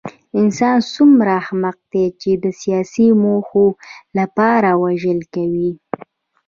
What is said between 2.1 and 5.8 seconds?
چې د سیاسي موخو لپاره وژل کوي